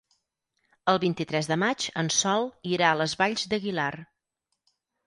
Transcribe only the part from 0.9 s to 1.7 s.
El vint-i-tres de